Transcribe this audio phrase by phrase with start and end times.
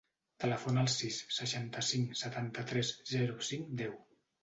[0.45, 3.99] Telefona al sis, seixanta-cinc, setanta-tres, zero, cinc, deu.